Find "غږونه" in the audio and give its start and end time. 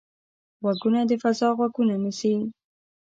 1.57-1.95